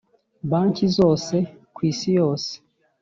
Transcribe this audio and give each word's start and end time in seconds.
banki 0.49 0.85
zoze 0.95 1.37
kw’isi 1.75 2.09
yose 2.19 2.51